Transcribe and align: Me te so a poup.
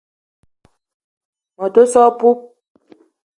Me 1.57 1.65
te 1.75 1.81
so 1.91 2.01
a 2.07 2.11
poup. 2.19 2.39